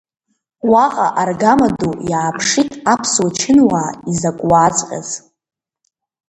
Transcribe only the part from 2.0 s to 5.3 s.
иааԥшит аԥсуа чынуаа изакә уааҵәҟьаз.